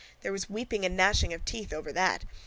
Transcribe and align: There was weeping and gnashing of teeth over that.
There 0.21 0.31
was 0.31 0.49
weeping 0.49 0.83
and 0.83 0.97
gnashing 0.97 1.31
of 1.31 1.45
teeth 1.45 1.71
over 1.71 1.93
that. 1.93 2.23